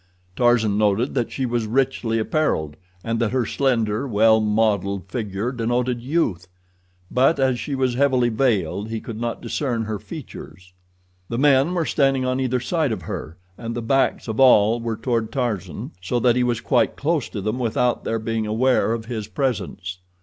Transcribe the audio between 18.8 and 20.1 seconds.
of his presence.